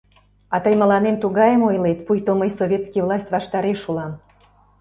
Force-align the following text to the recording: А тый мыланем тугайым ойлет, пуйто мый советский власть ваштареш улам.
А 0.53 0.57
тый 0.63 0.73
мыланем 0.81 1.15
тугайым 1.21 1.61
ойлет, 1.69 1.99
пуйто 2.05 2.31
мый 2.39 2.51
советский 2.59 3.01
власть 3.05 3.31
ваштареш 3.35 3.81
улам. 3.89 4.11